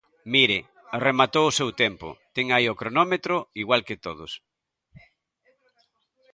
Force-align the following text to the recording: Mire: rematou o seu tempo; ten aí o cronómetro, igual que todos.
Mire: 0.33 0.59
rematou 1.05 1.45
o 1.47 1.55
seu 1.59 1.69
tempo; 1.83 2.07
ten 2.35 2.45
aí 2.55 2.65
o 2.73 2.77
cronómetro, 2.81 3.35
igual 3.63 3.81
que 3.87 4.03
todos. 4.05 4.31